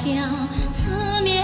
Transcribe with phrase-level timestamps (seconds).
[0.00, 1.39] 乡，四面。